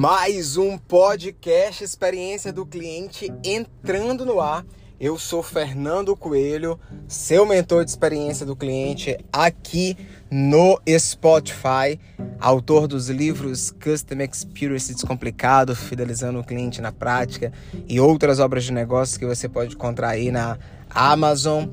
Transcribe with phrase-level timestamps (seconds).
[0.00, 4.64] Mais um podcast Experiência do Cliente entrando no ar.
[5.00, 6.78] Eu sou Fernando Coelho,
[7.08, 9.96] seu mentor de experiência do cliente aqui
[10.30, 11.98] no Spotify,
[12.38, 17.52] autor dos livros Custom Experience Descomplicado, Fidelizando o Cliente na Prática
[17.88, 20.56] e outras obras de negócio que você pode encontrar aí na
[20.88, 21.66] Amazon.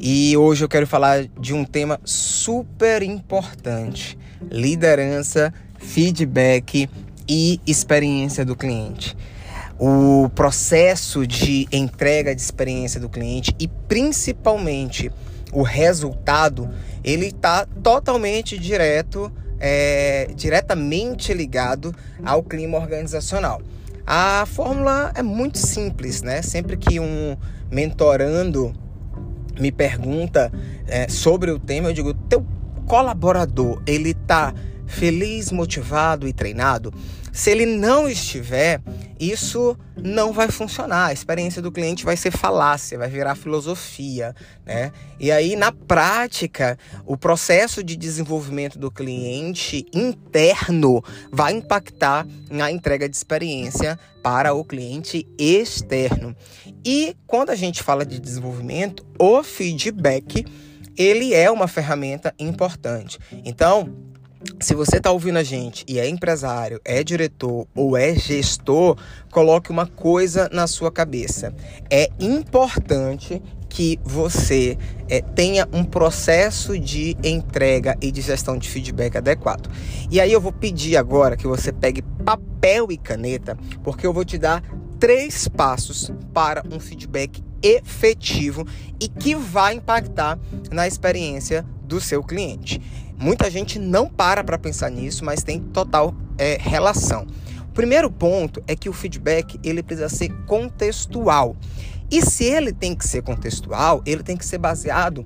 [0.00, 4.18] E hoje eu quero falar de um tema super importante:
[4.50, 6.90] liderança, feedback
[7.28, 9.16] e experiência do cliente.
[9.78, 15.10] O processo de entrega de experiência do cliente e principalmente
[15.52, 16.68] o resultado,
[17.04, 23.60] ele está totalmente direto, é, diretamente ligado ao clima organizacional.
[24.06, 26.42] A fórmula é muito simples, né?
[26.42, 27.36] Sempre que um
[27.70, 28.74] mentorando
[29.60, 30.50] me pergunta
[30.86, 32.44] é, sobre o tema, eu digo: teu
[32.86, 34.54] colaborador ele está
[34.88, 36.92] feliz, motivado e treinado?
[37.32, 38.80] Se ele não estiver,
[39.20, 41.06] isso não vai funcionar.
[41.06, 44.34] A experiência do cliente vai ser falácia, vai virar filosofia,
[44.66, 44.90] né?
[45.20, 51.00] E aí, na prática, o processo de desenvolvimento do cliente interno
[51.30, 56.34] vai impactar na entrega de experiência para o cliente externo.
[56.84, 60.44] E quando a gente fala de desenvolvimento, o feedback
[60.96, 63.18] ele é uma ferramenta importante.
[63.44, 64.07] Então,
[64.60, 68.96] se você está ouvindo a gente e é empresário, é diretor ou é gestor,
[69.30, 71.54] coloque uma coisa na sua cabeça.
[71.90, 74.78] É importante que você
[75.08, 79.70] é, tenha um processo de entrega e de gestão de feedback adequado.
[80.10, 84.24] E aí eu vou pedir agora que você pegue papel e caneta, porque eu vou
[84.24, 84.62] te dar
[84.98, 88.66] três passos para um feedback efetivo
[89.00, 90.38] e que vai impactar
[90.70, 92.80] na experiência do seu cliente.
[93.18, 97.26] Muita gente não para para pensar nisso, mas tem total é, relação.
[97.68, 101.56] O primeiro ponto é que o feedback ele precisa ser contextual.
[102.10, 105.24] E se ele tem que ser contextual, ele tem que ser baseado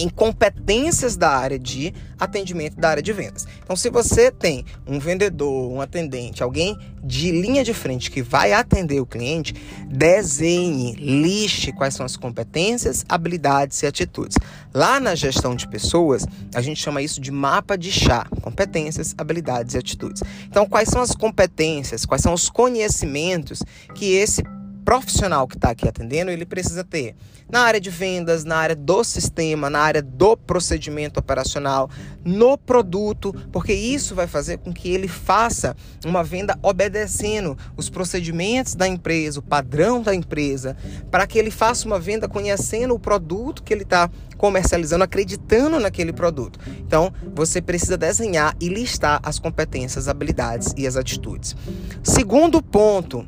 [0.00, 3.46] em competências da área de atendimento da área de vendas.
[3.62, 8.52] Então, se você tem um vendedor, um atendente, alguém de linha de frente que vai
[8.52, 9.54] atender o cliente,
[9.86, 14.36] desenhe, liste quais são as competências, habilidades e atitudes.
[14.72, 19.74] Lá na gestão de pessoas, a gente chama isso de mapa de chá: competências, habilidades
[19.74, 20.22] e atitudes.
[20.46, 23.62] Então, quais são as competências, quais são os conhecimentos
[23.94, 24.42] que esse
[24.90, 27.14] profissional que está aqui atendendo, ele precisa ter
[27.48, 31.88] na área de vendas, na área do sistema, na área do procedimento operacional,
[32.24, 38.74] no produto, porque isso vai fazer com que ele faça uma venda obedecendo os procedimentos
[38.74, 40.76] da empresa, o padrão da empresa,
[41.08, 46.12] para que ele faça uma venda conhecendo o produto que ele está comercializando, acreditando naquele
[46.12, 46.58] produto.
[46.80, 51.54] Então, você precisa desenhar e listar as competências, habilidades e as atitudes.
[52.02, 53.24] Segundo ponto,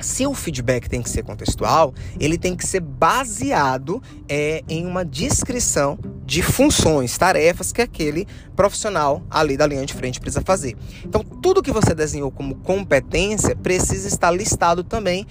[0.00, 5.04] se o feedback tem que ser contextual, ele tem que ser baseado é, em uma
[5.04, 10.76] descrição de funções, tarefas que aquele profissional ali da linha de frente precisa fazer.
[11.04, 15.26] Então, tudo que você desenhou como competência precisa estar listado também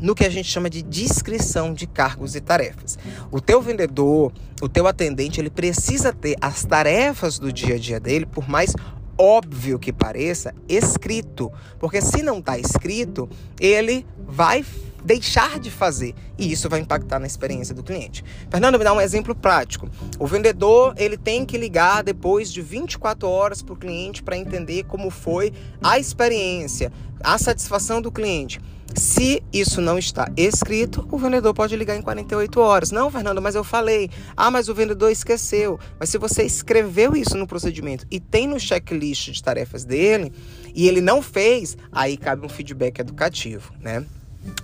[0.00, 2.98] no que a gente chama de descrição de cargos e tarefas.
[3.30, 7.98] O teu vendedor, o teu atendente, ele precisa ter as tarefas do dia a dia
[7.98, 8.74] dele, por mais
[9.18, 11.52] óbvio que pareça, escrito.
[11.78, 13.28] Porque se não está escrito,
[13.60, 14.64] ele vai
[15.04, 18.24] deixar de fazer e isso vai impactar na experiência do cliente.
[18.50, 19.88] Fernando, me dá um exemplo prático.
[20.18, 24.84] O vendedor ele tem que ligar depois de 24 horas para o cliente para entender
[24.84, 28.60] como foi a experiência, a satisfação do cliente.
[28.94, 32.90] Se isso não está escrito, o vendedor pode ligar em 48 horas.
[32.90, 34.08] Não, Fernando, mas eu falei.
[34.34, 35.78] Ah, mas o vendedor esqueceu.
[36.00, 40.32] Mas se você escreveu isso no procedimento e tem no checklist de tarefas dele
[40.74, 44.02] e ele não fez, aí cabe um feedback educativo, né?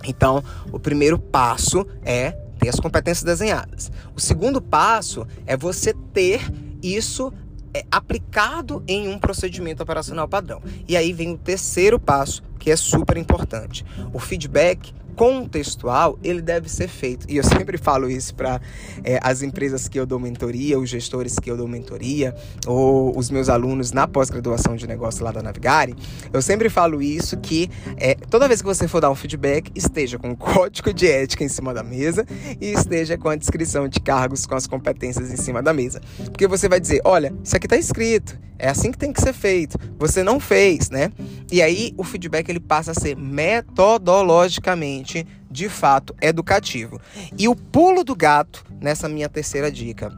[0.03, 3.91] Então, o primeiro passo é ter as competências desenhadas.
[4.15, 6.41] O segundo passo é você ter
[6.81, 7.31] isso
[7.73, 10.61] é, aplicado em um procedimento operacional padrão.
[10.87, 13.85] E aí vem o terceiro passo, que é super importante.
[14.13, 17.25] O feedback contextual ele deve ser feito.
[17.29, 18.61] E eu sempre falo isso para
[19.03, 23.29] é, as empresas que eu dou mentoria, os gestores que eu dou mentoria, ou os
[23.29, 25.95] meus alunos na pós-graduação de negócio lá da Navigare.
[26.31, 30.17] Eu sempre falo isso que é, toda vez que você for dar um feedback, esteja
[30.17, 32.25] com o código de ética em cima da mesa
[32.59, 36.01] e esteja com a descrição de cargos com as competências em cima da mesa.
[36.25, 39.33] Porque você vai dizer, olha, isso aqui está escrito, é assim que tem que ser
[39.33, 39.77] feito.
[39.97, 41.11] Você não fez, né?
[41.51, 46.99] E aí o feedback ele passa a ser metodologicamente de fato educativo.
[47.37, 50.11] E o pulo do gato nessa minha terceira dica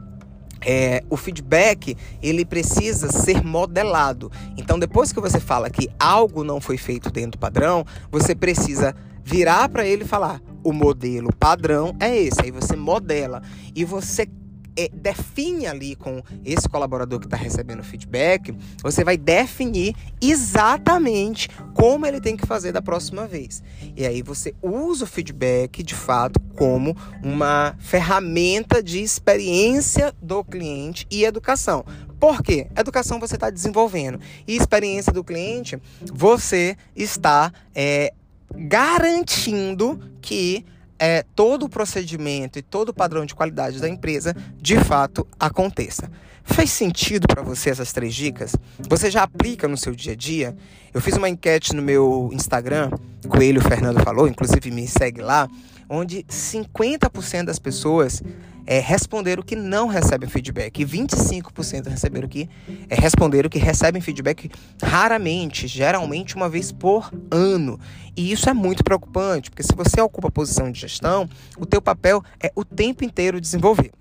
[0.64, 4.30] é, o feedback ele precisa ser modelado.
[4.56, 8.94] Então, depois que você fala que algo não foi feito dentro do padrão, você precisa
[9.22, 12.40] virar para ele e falar: o modelo padrão é esse.
[12.42, 13.42] Aí você modela
[13.74, 14.26] e você
[14.76, 22.06] é, define ali com esse colaborador que está recebendo feedback, você vai definir exatamente como
[22.06, 23.62] ele tem que fazer da próxima vez.
[23.96, 31.06] E aí você usa o feedback de fato como uma ferramenta de experiência do cliente
[31.10, 31.84] e educação.
[32.18, 32.68] Por quê?
[32.76, 35.78] Educação você está desenvolvendo e experiência do cliente
[36.12, 38.12] você está é,
[38.54, 40.64] garantindo que
[40.98, 46.10] é, todo o procedimento e todo o padrão de qualidade da empresa de fato aconteça.
[46.42, 48.54] Faz sentido para você essas três dicas?
[48.88, 50.56] Você já aplica no seu dia a dia?
[50.94, 52.90] Eu fiz uma enquete no meu Instagram,
[53.28, 55.48] Coelho Fernando falou, inclusive me segue lá,
[55.88, 58.22] onde 50% das pessoas
[58.66, 62.48] é, responderam que não recebem feedback e 25% receberam que
[62.88, 64.50] é, responderam que recebem feedback
[64.82, 67.78] raramente, geralmente uma vez por ano.
[68.16, 71.28] E isso é muito preocupante, porque se você ocupa a posição de gestão,
[71.58, 73.92] o teu papel é o tempo inteiro desenvolver.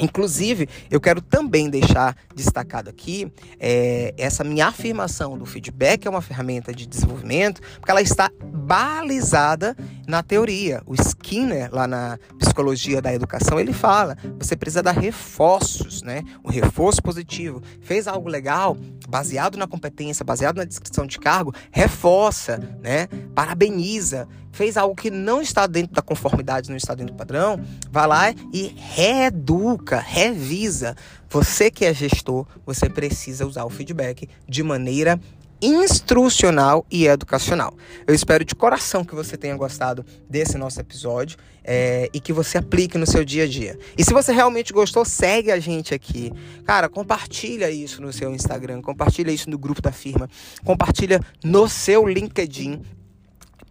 [0.00, 6.22] Inclusive, eu quero também deixar destacado aqui é, essa minha afirmação do feedback é uma
[6.22, 8.30] ferramenta de desenvolvimento, porque ela está
[8.70, 9.76] balizada
[10.06, 10.80] na teoria.
[10.86, 16.22] O Skinner, lá na psicologia da educação, ele fala: você precisa dar reforços, né?
[16.44, 17.60] Um reforço positivo.
[17.80, 18.76] Fez algo legal,
[19.08, 23.08] baseado na competência, baseado na descrição de cargo, reforça, né?
[23.34, 28.06] Parabeniza fez algo que não está dentro da conformidade, não está dentro do padrão, vai
[28.06, 30.96] lá e reeduca, revisa.
[31.28, 35.20] Você que é gestor, você precisa usar o feedback de maneira
[35.62, 37.74] instrucional e educacional.
[38.06, 42.58] Eu espero de coração que você tenha gostado desse nosso episódio é, e que você
[42.58, 43.78] aplique no seu dia a dia.
[43.96, 46.32] E se você realmente gostou, segue a gente aqui.
[46.64, 50.28] Cara, compartilha isso no seu Instagram, compartilha isso no grupo da firma,
[50.64, 52.80] compartilha no seu LinkedIn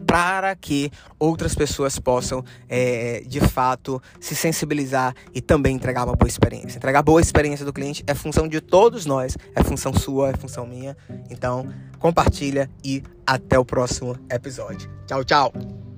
[0.05, 6.27] para que outras pessoas possam, é, de fato, se sensibilizar e também entregar uma boa
[6.27, 6.77] experiência.
[6.77, 10.65] Entregar boa experiência do cliente é função de todos nós, é função sua, é função
[10.65, 10.95] minha.
[11.29, 11.67] Então,
[11.99, 14.89] compartilha e até o próximo episódio.
[15.05, 15.88] Tchau, tchau!